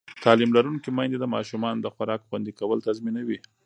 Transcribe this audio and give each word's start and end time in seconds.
تعلیم 0.23 0.51
لرونکې 0.57 0.89
میندې 0.97 1.17
د 1.19 1.25
ماشومانو 1.35 1.79
د 1.81 1.87
خوراک 1.95 2.21
خوندي 2.27 2.53
کول 2.59 2.79
تضمینوي. 2.87 3.37